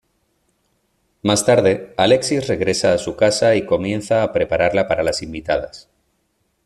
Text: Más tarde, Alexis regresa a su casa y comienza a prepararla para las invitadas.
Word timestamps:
Más 1.21 1.45
tarde, 1.45 1.93
Alexis 1.95 2.47
regresa 2.47 2.91
a 2.93 2.97
su 2.97 3.15
casa 3.15 3.53
y 3.53 3.67
comienza 3.67 4.23
a 4.23 4.33
prepararla 4.33 4.87
para 4.87 5.03
las 5.03 5.21
invitadas. 5.21 5.91